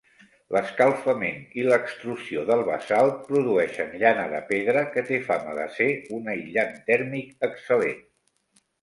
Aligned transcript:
L'escalfament 0.55 1.37
i 1.63 1.65
l'extrusió 1.67 2.47
del 2.47 2.65
basalt 2.71 3.21
produeixen 3.29 3.95
llana 4.05 4.27
de 4.35 4.43
pedra, 4.51 4.85
que 4.97 5.07
té 5.13 5.23
fama 5.31 5.57
de 5.63 5.71
ser 5.79 5.93
un 6.21 6.37
aïllant 6.37 6.77
tèrmic 6.93 7.33
excel·lent. 7.53 8.07